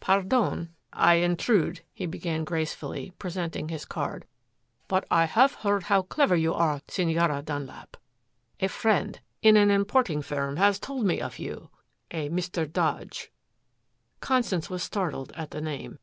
"Pardon 0.00 0.74
I 0.92 1.14
intrude," 1.14 1.80
he 1.94 2.04
began 2.04 2.44
gracefully, 2.44 3.14
presenting 3.18 3.70
his 3.70 3.86
card. 3.86 4.26
"But 4.86 5.06
I 5.10 5.24
have 5.24 5.54
heard 5.54 5.84
how 5.84 6.02
clever 6.02 6.36
you 6.36 6.52
are, 6.52 6.82
Senora 6.88 7.40
Dunlap. 7.40 7.96
A 8.60 8.68
friend, 8.68 9.18
in 9.40 9.56
an 9.56 9.70
importing 9.70 10.20
firm, 10.20 10.56
has 10.58 10.78
told 10.78 11.06
me 11.06 11.22
of 11.22 11.38
you, 11.38 11.70
a 12.10 12.28
Mr. 12.28 12.70
Dodge." 12.70 13.32
Constance 14.20 14.68
was 14.68 14.82
startled 14.82 15.32
at 15.34 15.52
the 15.52 15.60
name. 15.62 15.98